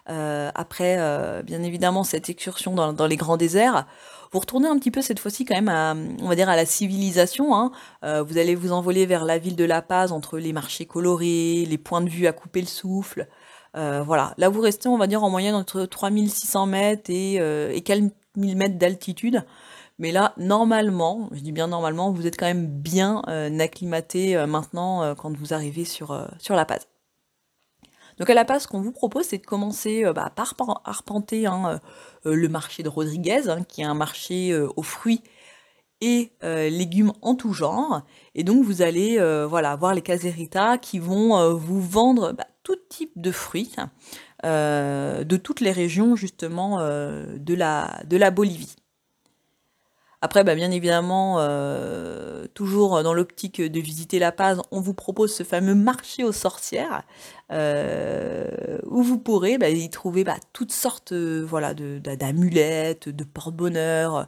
euh, 0.10 0.50
après, 0.56 0.98
bien 1.44 1.62
évidemment, 1.62 2.04
cette 2.04 2.32
excursion 2.32 2.74
dans, 2.74 3.06
les 3.06 3.16
grands 3.16 3.38
déserts. 3.38 3.86
Vous 4.32 4.40
retournez 4.40 4.68
un 4.68 4.76
petit 4.80 4.90
peu 4.90 5.04
cette 5.04 5.20
fois-ci 5.20 5.46
quand 5.46 5.54
même 5.54 5.70
à, 5.70 5.94
on 6.20 6.28
va 6.28 6.50
à 6.50 6.56
la 6.56 6.66
civilisation. 6.66 7.56
hein. 7.56 7.72
Vous 8.24 8.40
allez 8.40 8.56
vous 8.56 8.72
envoler 8.72 9.06
vers 9.06 9.24
la 9.24 9.38
ville 9.38 9.56
de 9.56 9.66
La 9.66 9.84
Paz 9.84 10.12
entre 10.12 10.40
les 10.40 10.52
marchés 10.52 10.88
colorés, 10.88 11.68
les 11.70 11.78
points 11.78 12.02
de 12.02 12.10
vue 12.10 12.26
à 12.26 12.34
couper 12.34 12.62
le 12.62 12.68
souffle. 12.68 13.28
Voilà, 13.76 14.34
là 14.40 14.50
vous 14.50 14.62
restez, 14.62 14.90
on 14.90 14.98
va 14.98 15.06
dire, 15.06 15.24
en 15.24 15.30
moyenne 15.30 15.54
entre 15.54 15.86
3600 15.86 16.66
mètres 16.66 17.12
et, 17.12 17.36
et 17.36 17.82
4000 17.82 18.58
mètres 18.58 18.80
d'altitude. 18.80 19.44
Mais 19.98 20.12
là, 20.12 20.34
normalement, 20.38 21.30
je 21.32 21.40
dis 21.40 21.54
bien 21.54 21.68
normalement, 21.68 22.12
vous 22.12 22.28
êtes 22.28 22.38
quand 22.38 22.46
même 22.46 22.68
bien 22.68 23.22
euh, 23.30 23.60
acclimaté 23.60 24.36
euh, 24.36 24.46
maintenant 24.46 25.04
euh, 25.04 25.16
quand 25.16 25.36
vous 25.36 25.54
arrivez 25.54 25.86
sur, 25.86 26.28
sur 26.38 26.56
La 26.56 26.66
Paz. 26.66 26.88
Donc 28.18 28.30
à 28.30 28.34
La 28.34 28.46
Paz, 28.46 28.64
ce 28.64 28.68
qu'on 28.68 28.82
vous 28.82 28.92
propose, 28.92 29.26
c'est 29.26 29.38
de 29.38 29.46
commencer 29.46 30.04
bah, 30.14 30.32
par 30.36 30.54
arpenter 30.86 31.48
hein, 31.48 31.82
le 32.24 32.48
marché 32.48 32.82
de 32.82 32.88
Rodriguez, 32.88 33.50
hein, 33.50 33.64
qui 33.64 33.82
est 33.82 33.86
un 33.86 33.94
marché 33.94 34.58
aux 34.58 34.84
fruits 34.84 35.22
et 36.00 36.32
légumes 36.42 37.12
en 37.22 37.36
tout 37.36 37.52
genre. 37.52 38.04
Et 38.34 38.46
donc 38.46 38.64
vous 38.64 38.82
allez 38.82 39.20
voilà, 39.50 39.76
voir 39.76 39.94
les 39.94 40.02
caseritas 40.02 40.78
qui 40.78 41.00
vont 41.00 41.56
vous 41.56 41.82
vendre 41.82 42.32
bah, 42.32 42.48
tout 42.64 42.78
type 42.88 43.12
de 43.18 43.32
fruits 43.32 43.76
de 44.46 45.36
toutes 45.36 45.60
les 45.60 45.74
régions 45.74 46.16
justement 46.16 46.78
de 46.80 47.54
la, 47.54 48.02
de 48.06 48.16
la 48.16 48.32
Bolivie. 48.32 48.78
Après, 50.26 50.44
bah, 50.44 50.56
bien 50.56 50.72
évidemment, 50.72 51.36
euh, 51.38 52.48
toujours 52.56 53.04
dans 53.04 53.14
l'optique 53.14 53.62
de 53.62 53.80
visiter 53.80 54.18
La 54.18 54.32
Paz, 54.32 54.60
on 54.72 54.82
vous 54.82 54.96
propose 54.96 55.32
ce 55.32 55.44
fameux 55.44 55.76
marché 55.76 56.24
aux 56.24 56.32
sorcières, 56.32 57.04
euh, 57.52 58.80
où 58.88 59.04
vous 59.04 59.20
pourrez 59.20 59.60
bah, 59.60 59.70
y 59.70 59.88
trouver 59.92 60.24
bah, 60.24 60.38
toutes 60.52 60.72
sortes 60.72 61.12
euh, 61.12 61.46
voilà, 61.48 61.76
d'amulettes, 61.76 63.08
de 63.08 63.24
porte-bonheur. 63.24 64.28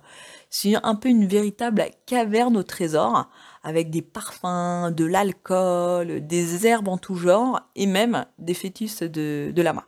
C'est 0.52 0.76
un 0.84 0.94
peu 0.94 1.10
une 1.10 1.26
véritable 1.26 1.84
caverne 2.06 2.58
au 2.58 2.64
trésor, 2.64 3.28
avec 3.64 3.90
des 3.90 4.04
parfums, 4.04 4.92
de 4.92 5.04
l'alcool, 5.04 6.28
des 6.28 6.68
herbes 6.68 6.90
en 6.90 7.00
tout 7.00 7.16
genre, 7.16 7.60
et 7.76 7.88
même 7.88 8.28
des 8.38 8.54
fœtus 8.54 9.02
de, 9.02 9.52
de 9.52 9.62
lama. 9.64 9.88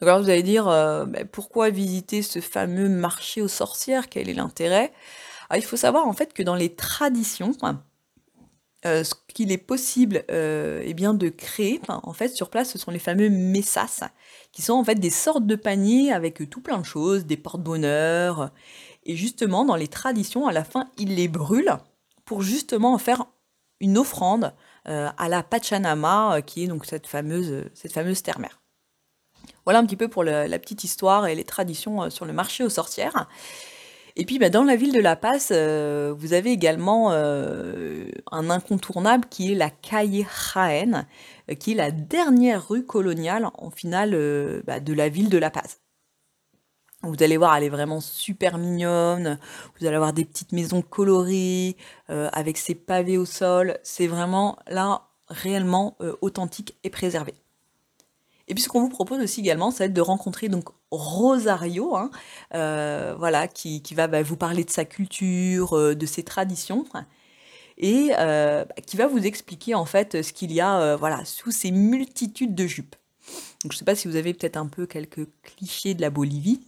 Donc 0.00 0.08
alors 0.08 0.22
vous 0.22 0.30
allez 0.30 0.42
dire, 0.42 0.66
euh, 0.68 1.04
bah, 1.04 1.24
pourquoi 1.30 1.70
visiter 1.70 2.22
ce 2.22 2.40
fameux 2.40 2.88
marché 2.88 3.42
aux 3.42 3.48
sorcières? 3.48 4.08
Quel 4.08 4.30
est 4.30 4.34
l'intérêt? 4.34 4.92
Alors, 5.50 5.62
Il 5.62 5.66
faut 5.66 5.76
savoir 5.76 6.06
en 6.06 6.14
fait 6.14 6.32
que 6.32 6.42
dans 6.42 6.54
les 6.54 6.74
traditions, 6.74 7.52
euh, 8.86 9.04
ce 9.04 9.14
qu'il 9.34 9.52
est 9.52 9.58
possible 9.58 10.24
euh, 10.30 10.80
eh 10.84 10.94
bien, 10.94 11.12
de 11.12 11.28
créer, 11.28 11.82
en 11.88 12.12
fait, 12.14 12.28
sur 12.28 12.48
place, 12.48 12.70
ce 12.70 12.78
sont 12.78 12.90
les 12.90 12.98
fameux 12.98 13.28
messas, 13.28 14.08
qui 14.52 14.62
sont 14.62 14.72
en 14.72 14.84
fait 14.84 14.94
des 14.94 15.10
sortes 15.10 15.46
de 15.46 15.56
paniers 15.56 16.12
avec 16.12 16.48
tout 16.48 16.62
plein 16.62 16.78
de 16.78 16.86
choses, 16.86 17.26
des 17.26 17.36
porte-bonheur. 17.36 18.52
Et 19.04 19.16
justement, 19.16 19.66
dans 19.66 19.76
les 19.76 19.88
traditions, 19.88 20.46
à 20.46 20.52
la 20.52 20.64
fin, 20.64 20.90
ils 20.96 21.14
les 21.14 21.28
brûlent 21.28 21.76
pour 22.24 22.42
justement 22.42 22.94
en 22.94 22.98
faire 22.98 23.26
une 23.80 23.98
offrande 23.98 24.54
à 24.84 25.28
la 25.28 25.42
Pachanama, 25.42 26.40
qui 26.42 26.64
est 26.64 26.66
donc 26.66 26.86
cette 26.86 27.06
fameuse, 27.06 27.64
cette 27.74 27.92
fameuse 27.92 28.22
terre-mère. 28.22 28.59
Voilà 29.64 29.78
un 29.78 29.86
petit 29.86 29.96
peu 29.96 30.08
pour 30.08 30.24
la 30.24 30.58
petite 30.58 30.84
histoire 30.84 31.26
et 31.26 31.34
les 31.34 31.44
traditions 31.44 32.02
euh, 32.02 32.10
sur 32.10 32.24
le 32.24 32.32
marché 32.32 32.64
aux 32.64 32.70
sorcières. 32.70 33.28
Et 34.16 34.24
puis 34.24 34.38
bah, 34.38 34.50
dans 34.50 34.64
la 34.64 34.76
ville 34.76 34.92
de 34.92 35.00
La 35.00 35.16
Paz, 35.16 35.48
euh, 35.52 36.14
vous 36.16 36.32
avez 36.32 36.50
également 36.50 37.12
euh, 37.12 38.10
un 38.32 38.50
incontournable 38.50 39.26
qui 39.30 39.52
est 39.52 39.54
la 39.54 39.70
Calle 39.70 40.10
Jaén, 40.54 41.06
qui 41.58 41.72
est 41.72 41.76
la 41.76 41.90
dernière 41.90 42.68
rue 42.68 42.84
coloniale 42.84 43.48
en 43.54 43.70
finale 43.70 44.62
bah, 44.66 44.80
de 44.80 44.92
la 44.92 45.08
ville 45.08 45.28
de 45.28 45.38
La 45.38 45.50
Paz. 45.50 45.80
Vous 47.02 47.22
allez 47.22 47.38
voir, 47.38 47.56
elle 47.56 47.64
est 47.64 47.70
vraiment 47.70 48.00
super 48.00 48.58
mignonne. 48.58 49.38
Vous 49.78 49.86
allez 49.86 49.96
avoir 49.96 50.12
des 50.12 50.26
petites 50.26 50.52
maisons 50.52 50.82
colorées 50.82 51.78
avec 52.08 52.58
ses 52.58 52.74
pavés 52.74 53.16
au 53.16 53.24
sol. 53.24 53.78
C'est 53.82 54.06
vraiment 54.06 54.58
là 54.66 55.08
réellement 55.28 55.96
authentique 56.20 56.76
et 56.84 56.90
préservé. 56.90 57.39
Et 58.50 58.54
puis 58.54 58.64
ce 58.64 58.68
qu'on 58.68 58.80
vous 58.80 58.88
propose 58.88 59.20
aussi 59.22 59.40
également, 59.40 59.70
ça 59.70 59.78
va 59.78 59.84
être 59.86 59.94
de 59.94 60.00
rencontrer 60.00 60.48
donc 60.48 60.70
Rosario, 60.90 61.94
hein, 61.96 62.10
euh, 62.54 63.14
voilà, 63.16 63.46
qui, 63.46 63.80
va 63.94 64.08
bah, 64.08 64.24
vous 64.24 64.36
parler 64.36 64.64
de 64.64 64.70
sa 64.70 64.84
culture, 64.84 65.78
euh, 65.78 65.94
de 65.94 66.04
ses 66.04 66.24
traditions. 66.24 66.84
et 67.78 68.08
bah, 68.08 68.66
qui 68.84 68.96
va 68.96 69.06
vous 69.06 69.24
expliquer 69.24 69.76
en 69.76 69.84
fait 69.84 70.20
ce 70.22 70.32
qu'il 70.32 70.50
y 70.50 70.60
a 70.60 70.96
voilà, 70.96 71.24
sous 71.24 71.52
ces 71.52 71.70
multitudes 71.70 72.56
de 72.56 72.66
jupes. 72.66 72.96
Donc, 73.62 73.70
je 73.72 73.76
ne 73.76 73.78
sais 73.78 73.84
pas 73.84 73.94
si 73.94 74.08
vous 74.08 74.16
avez 74.16 74.34
peut-être 74.34 74.56
un 74.56 74.66
peu 74.66 74.86
quelques 74.86 75.28
clichés 75.42 75.94
de 75.94 76.00
la 76.00 76.10
Bolivie. 76.10 76.60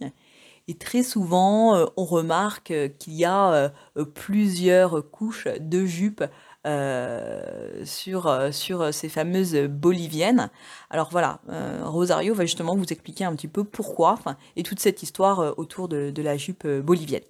Et 0.69 0.75
très 0.75 1.03
souvent, 1.03 1.85
on 1.97 2.05
remarque 2.05 2.73
qu'il 2.97 3.13
y 3.13 3.25
a 3.25 3.73
plusieurs 4.13 5.11
couches 5.11 5.49
de 5.59 5.85
jupes 5.85 6.23
euh, 6.65 7.83
sur, 7.83 8.27
euh, 8.27 8.53
sur 8.53 8.93
ces 8.93 9.09
fameuses 9.09 9.53
boliviennes. 9.53 10.49
Alors 10.89 11.09
voilà, 11.11 11.41
euh, 11.49 11.81
Rosario 11.83 12.33
va 12.33 12.45
justement 12.45 12.73
vous 12.73 12.85
expliquer 12.85 13.25
un 13.25 13.35
petit 13.35 13.49
peu 13.49 13.65
pourquoi, 13.65 14.17
et 14.55 14.63
toute 14.63 14.79
cette 14.79 15.03
histoire 15.03 15.59
autour 15.59 15.89
de, 15.89 16.13
la 16.21 16.37
jupe 16.37 16.65
bolivienne. 16.65 17.23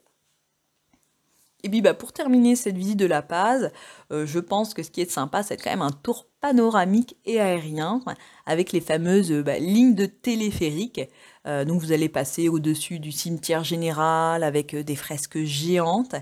Et 1.64 1.70
puis 1.70 1.82
bah, 1.82 1.96
pour 1.96 2.14
terminer 2.14 2.56
cette 2.56 2.78
visite 2.78 3.00
de 3.00 3.08
La 3.08 3.24
Paz, 3.24 3.72
je 4.12 4.40
pense 4.40 4.76
que 4.76 4.84
ce 4.84 4.92
qui 4.92 5.02
est 5.02 5.10
sympa, 5.10 5.42
c'est 5.42 5.58
quand 5.58 5.72
même 5.72 5.82
un 5.82 5.90
tour 5.90 6.28
panoramique 6.40 7.18
et 7.26 7.40
aérien 7.40 8.02
avec 8.46 8.72
les 8.72 8.82
fameuses 8.82 9.32
bah, 9.32 9.58
lignes 9.58 9.96
de 9.96 10.06
téléphérique. 10.06 11.02
donc 11.46 11.82
vous 11.82 11.92
allez 11.92 12.10
passer 12.10 12.50
au-dessus 12.50 13.00
du 13.00 13.12
cimetière 13.12 13.64
général 13.64 14.44
avec 14.44 14.76
des 14.76 14.96
fresques 14.96 15.44
géantes. 15.44 16.16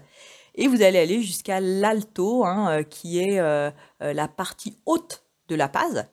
Et 0.56 0.68
vous 0.68 0.82
allez 0.82 1.00
aller 1.00 1.22
jusqu'à 1.22 1.60
l'Alto, 1.60 2.46
hein, 2.46 2.80
euh, 2.80 2.84
qui 2.84 3.20
est 3.20 3.40
euh, 3.40 3.72
euh, 4.02 4.14
la 4.14 4.28
partie 4.28 4.78
haute 4.86 5.24
de 5.48 5.56
La 5.56 5.70
Paz. 5.70 6.08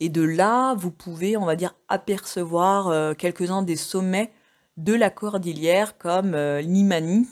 Et 0.00 0.08
de 0.08 0.22
là, 0.22 0.74
vous 0.74 0.90
pouvez, 0.90 1.36
on 1.36 1.46
va 1.46 1.56
dire, 1.56 1.74
apercevoir 1.88 3.16
quelques-uns 3.16 3.62
des 3.62 3.76
sommets 3.76 4.30
de 4.76 4.92
la 4.92 5.08
cordillère, 5.08 5.96
comme 5.96 6.36
l'Imani, 6.36 7.26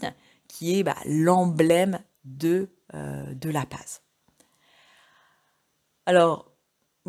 qui 0.49 0.78
est 0.78 0.82
bah, 0.82 0.96
l'emblème 1.04 1.99
de, 2.25 2.70
de 2.94 3.50
La 3.50 3.66
Paz. 3.66 4.00
Alors, 6.06 6.53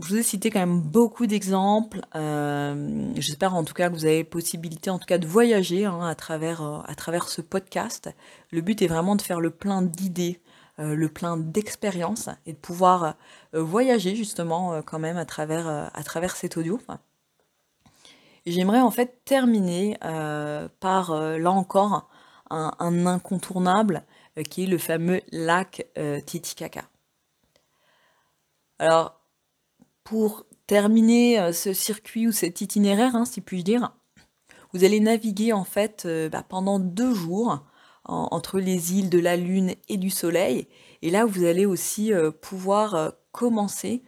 je 0.01 0.09
vous 0.09 0.17
ai 0.17 0.23
cité 0.23 0.49
quand 0.49 0.59
même 0.59 0.81
beaucoup 0.81 1.25
d'exemples. 1.25 2.01
Euh, 2.15 3.13
j'espère 3.15 3.55
en 3.55 3.63
tout 3.63 3.73
cas 3.73 3.89
que 3.89 3.93
vous 3.93 4.05
avez 4.05 4.25
possibilité 4.25 4.89
en 4.89 4.99
tout 4.99 5.05
cas 5.05 5.17
de 5.17 5.25
voyager 5.25 5.85
hein, 5.85 6.01
à, 6.01 6.15
travers, 6.15 6.61
euh, 6.61 6.79
à 6.85 6.95
travers 6.95 7.29
ce 7.29 7.41
podcast. 7.41 8.09
Le 8.51 8.59
but 8.59 8.81
est 8.81 8.87
vraiment 8.87 9.15
de 9.15 9.21
faire 9.21 9.39
le 9.39 9.51
plein 9.51 9.81
d'idées, 9.81 10.41
euh, 10.79 10.95
le 10.95 11.07
plein 11.07 11.37
d'expériences 11.37 12.27
et 12.45 12.51
de 12.51 12.57
pouvoir 12.57 13.15
voyager 13.53 14.15
justement 14.17 14.81
quand 14.81 14.99
même 14.99 15.15
à 15.15 15.25
travers, 15.25 15.67
à 15.93 16.03
travers 16.03 16.35
cet 16.35 16.57
audio. 16.57 16.79
J'aimerais 18.45 18.81
en 18.81 18.91
fait 18.91 19.23
terminer 19.23 19.97
par 20.81 21.15
là 21.15 21.51
encore 21.51 22.09
un, 22.49 22.73
un 22.79 23.05
incontournable 23.05 24.03
qui 24.49 24.63
est 24.63 24.67
le 24.67 24.77
fameux 24.77 25.21
lac 25.31 25.87
Titicaca. 26.25 26.83
Alors, 28.77 29.14
pour 30.05 30.45
terminer 30.67 31.39
euh, 31.39 31.51
ce 31.51 31.73
circuit 31.73 32.27
ou 32.27 32.31
cet 32.31 32.61
itinéraire, 32.61 33.15
hein, 33.15 33.25
si 33.25 33.41
puis-je 33.41 33.63
dire, 33.63 33.91
vous 34.71 34.85
allez 34.85 35.01
naviguer 35.01 35.51
en 35.51 35.65
fait 35.65 36.03
euh, 36.05 36.29
bah, 36.29 36.45
pendant 36.47 36.79
deux 36.79 37.13
jours 37.13 37.65
entre 38.07 38.59
les 38.59 38.93
îles 38.93 39.09
de 39.09 39.17
la 39.17 39.35
Lune 39.35 39.73
et 39.89 39.97
du 39.97 40.11
Soleil. 40.11 40.67
Et 41.01 41.09
là, 41.09 41.25
vous 41.25 41.43
allez 41.43 41.65
aussi 41.65 42.13
euh, 42.13 42.29
pouvoir 42.29 43.13
commencer 43.31 44.03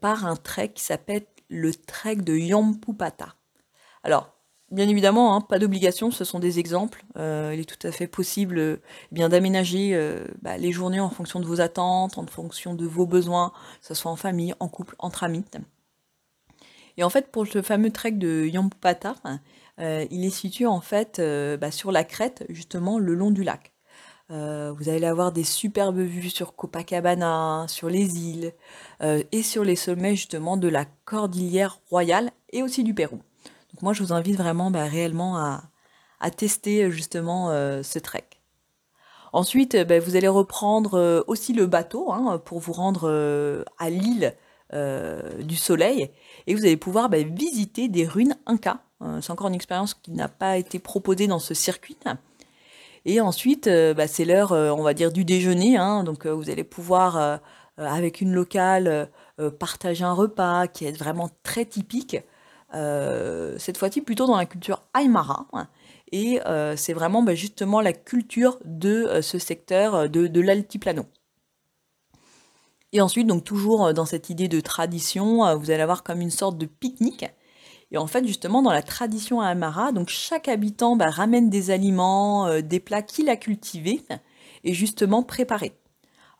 par 0.00 0.26
un 0.26 0.36
trek 0.36 0.72
qui 0.74 0.84
s'appelle 0.84 1.26
le 1.48 1.74
trek 1.74 2.16
de 2.16 2.36
Yampupata. 2.36 3.34
Alors, 4.04 4.33
Bien 4.74 4.88
évidemment, 4.88 5.36
hein, 5.36 5.40
pas 5.40 5.60
d'obligation, 5.60 6.10
ce 6.10 6.24
sont 6.24 6.40
des 6.40 6.58
exemples. 6.58 7.04
Euh, 7.16 7.52
il 7.54 7.60
est 7.60 7.64
tout 7.64 7.86
à 7.86 7.92
fait 7.92 8.08
possible 8.08 8.58
euh, 8.58 8.82
eh 9.12 9.14
bien 9.14 9.28
d'aménager 9.28 9.90
euh, 9.94 10.26
bah, 10.42 10.56
les 10.56 10.72
journées 10.72 10.98
en 10.98 11.10
fonction 11.10 11.38
de 11.38 11.46
vos 11.46 11.60
attentes, 11.60 12.18
en 12.18 12.26
fonction 12.26 12.74
de 12.74 12.84
vos 12.84 13.06
besoins, 13.06 13.52
que 13.80 13.86
ce 13.86 13.94
soit 13.94 14.10
en 14.10 14.16
famille, 14.16 14.52
en 14.58 14.66
couple, 14.68 14.96
entre 14.98 15.22
amis. 15.22 15.44
Et 16.96 17.04
en 17.04 17.08
fait, 17.08 17.30
pour 17.30 17.46
ce 17.46 17.62
fameux 17.62 17.92
trek 17.92 18.12
de 18.12 18.46
Yampata, 18.46 19.14
il 19.78 20.24
est 20.24 20.30
situé 20.30 20.66
en 20.66 20.80
fait 20.80 21.22
bah, 21.60 21.70
sur 21.70 21.92
la 21.92 22.02
crête, 22.02 22.44
justement, 22.48 22.98
le 22.98 23.14
long 23.14 23.30
du 23.30 23.44
lac. 23.44 23.72
vous 24.28 24.88
allez 24.88 25.06
avoir 25.06 25.30
des 25.30 25.44
superbes 25.44 26.00
vues 26.00 26.30
sur 26.30 26.56
Copacabana, 26.56 27.66
sur 27.68 27.88
les 27.88 28.18
îles 28.18 28.52
et 29.00 29.42
sur 29.44 29.62
les 29.62 29.76
sommets 29.76 30.16
justement 30.16 30.56
de 30.56 30.68
la 30.68 30.84
cordillère 31.04 31.80
royale 31.90 32.32
et 32.52 32.64
aussi 32.64 32.82
du 32.82 32.92
Pérou 32.94 33.20
moi, 33.84 33.92
je 33.92 34.02
vous 34.02 34.14
invite 34.14 34.36
vraiment 34.36 34.70
bah, 34.70 34.84
réellement 34.84 35.36
à, 35.36 36.30
tester 36.30 36.90
justement 36.90 37.50
euh, 37.50 37.82
ce 37.82 37.98
trek. 37.98 38.24
Ensuite, 39.34 39.76
bah, 39.76 40.00
vous 40.00 40.16
allez 40.16 40.28
reprendre 40.28 40.94
euh, 40.94 41.22
aussi 41.26 41.52
le 41.52 41.66
bateau 41.66 42.10
hein, 42.10 42.40
pour 42.42 42.60
vous 42.60 42.72
rendre 42.72 43.10
euh, 43.10 43.62
à 43.78 43.90
l'île 43.90 44.34
du 45.40 45.54
Soleil 45.54 46.10
et 46.48 46.54
vous 46.56 46.64
allez 46.64 46.76
pouvoir 46.76 47.08
bah, 47.08 47.22
visiter 47.22 47.86
des 47.86 48.04
ruines 48.08 48.36
Inca. 48.46 48.80
c'est 49.20 49.30
encore 49.30 49.46
une 49.46 49.54
expérience 49.54 49.94
qui 49.94 50.10
n'a 50.10 50.26
pas 50.26 50.56
été 50.56 50.80
proposée 50.80 51.28
dans 51.28 51.38
ce 51.38 51.54
circuit. 51.54 51.96
Et 53.04 53.20
ensuite, 53.20 53.66
c'est 53.66 54.24
l'heure, 54.24 54.50
on 54.50 54.82
va 54.82 54.94
dire, 54.94 55.12
du 55.12 55.24
déjeuner. 55.24 55.76
Hein. 55.76 56.02
donc, 56.02 56.26
vous 56.26 56.50
allez 56.50 56.64
pouvoir, 56.64 57.38
avec 57.76 58.20
une 58.20 58.32
locale, 58.32 59.08
partager 59.60 60.02
un 60.02 60.14
repas 60.14 60.66
qui 60.66 60.86
est 60.86 60.98
vraiment 60.98 61.30
très 61.44 61.66
typique. 61.66 62.16
Euh, 62.74 63.54
cette 63.58 63.78
fois-ci 63.78 64.00
plutôt 64.00 64.26
dans 64.26 64.36
la 64.36 64.46
culture 64.46 64.82
Aymara. 64.98 65.46
Et 66.12 66.40
euh, 66.46 66.76
c'est 66.76 66.92
vraiment 66.92 67.22
bah, 67.22 67.34
justement 67.34 67.80
la 67.80 67.92
culture 67.92 68.58
de 68.64 69.04
euh, 69.06 69.22
ce 69.22 69.38
secteur 69.38 70.08
de, 70.08 70.40
l'altiplano. 70.40 71.04
Et 72.92 73.00
ensuite, 73.00 73.26
donc 73.26 73.44
toujours 73.44 73.92
dans 73.92 74.04
cette 74.04 74.30
idée 74.30 74.48
de 74.48 74.60
tradition, 74.60 75.56
vous 75.56 75.70
allez 75.70 75.82
avoir 75.82 76.04
comme 76.04 76.20
une 76.20 76.30
sorte 76.30 76.58
de 76.58 76.66
pique-nique. 76.66 77.26
Et 77.90 77.98
en 77.98 78.06
fait, 78.06 78.24
justement, 78.24 78.62
dans 78.62 78.72
la 78.72 78.82
tradition 78.82 79.42
Aymara, 79.42 79.90
donc 79.90 80.08
chaque 80.08 80.48
habitant 80.48 80.94
bah, 80.94 81.10
ramène 81.10 81.50
des 81.50 81.70
aliments, 81.70 82.60
des 82.60 82.78
plats 82.78 83.02
qu'il 83.02 83.28
a 83.28 83.36
cultivés 83.36 84.02
et 84.62 84.74
justement 84.74 85.24
préparés. 85.24 85.76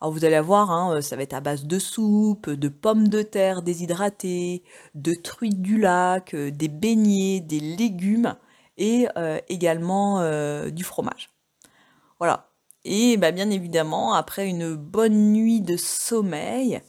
Alors 0.05 0.13
vous 0.13 0.27
allez 0.27 0.39
voir, 0.39 0.71
hein, 0.71 0.97
euh, 0.97 1.01
ça 1.01 1.17
va 1.17 1.23
être 1.23 1.33
à 1.33 1.41
base 1.41 1.65
de 1.65 1.79
soupe, 1.79 2.51
de 2.51 2.69
pommes 2.69 3.09
de 3.09 3.23
terre 3.23 3.63
déshydratées, 3.63 4.63
de 4.95 5.15
truites 5.15 5.63
du 5.63 5.81
lac, 5.81 6.35
euh, 6.35 6.51
des 6.51 6.69
beignets, 6.69 7.41
des 7.41 7.59
légumes 7.59 8.37
et 8.77 9.09
euh, 9.17 9.39
également 9.49 10.21
du 10.69 10.85
fromage. 10.85 11.31
Voilà. 12.19 12.51
Et 12.85 13.17
bah, 13.17 13.33
bien 13.33 13.49
évidemment, 13.49 14.13
après 14.13 14.47
une 14.47 14.75
bonne 14.75 15.33
nuit 15.33 15.63
de 15.63 15.79
sommeil, 15.79 16.83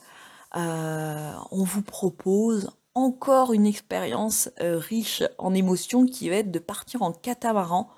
on 0.53 1.63
vous 1.63 1.83
propose 1.83 2.69
encore 2.95 3.53
une 3.53 3.65
expérience 3.65 4.49
riche 4.59 5.23
en 5.37 5.53
émotions 5.53 6.05
qui 6.05 6.27
va 6.27 6.35
être 6.35 6.51
de 6.51 6.59
partir 6.59 7.01
en 7.01 7.13
catamaran 7.13 7.89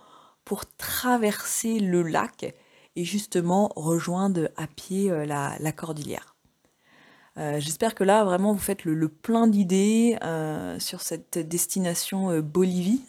pour 0.45 0.65
traverser 0.77 1.80
le 1.80 2.03
lac 2.03 2.53
et 2.97 3.05
justement 3.05 3.71
rejoindre 3.75 4.49
à 4.57 4.65
pied 4.65 5.12
euh, 5.12 5.25
la, 5.25 5.71
cordillère. 5.71 6.36
Euh, 7.38 7.60
j'espère 7.60 7.93
que 7.93 8.03
là, 8.03 8.25
vraiment, 8.25 8.51
vous 8.51 8.60
faites 8.60 8.83
le, 8.86 9.07
plein 9.07 9.47
d'idées 9.47 10.17
euh, 10.23 10.79
sur 10.79 11.01
cette 11.01 11.38
destination 11.38 12.39
Bolivie. 12.39 13.03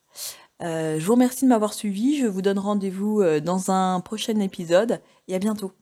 je 0.61 1.03
vous 1.03 1.13
remercie 1.13 1.45
de 1.45 1.49
m'avoir 1.49 1.73
suivi. 1.73 2.19
Je 2.19 2.27
vous 2.27 2.43
donne 2.43 2.59
rendez-vous 2.59 3.23
dans 3.39 3.71
un 3.71 3.99
prochain 3.99 4.39
épisode 4.41 5.01
et 5.27 5.33
à 5.33 5.39
bientôt. 5.39 5.73